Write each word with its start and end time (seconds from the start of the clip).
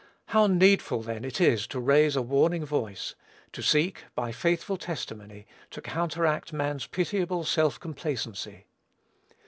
How 0.29 0.47
needful, 0.47 1.03
then, 1.03 1.23
it 1.23 1.39
is 1.39 1.67
to 1.67 1.79
raise 1.79 2.15
a 2.15 2.23
warning 2.23 2.65
voice, 2.65 3.13
to 3.51 3.61
seek, 3.61 4.05
by 4.15 4.31
faithful 4.31 4.75
testimony, 4.75 5.45
to 5.69 5.79
counteract 5.79 6.51
man's 6.51 6.87
pitiable 6.87 7.43
self 7.43 7.79
complacency. 7.79 8.65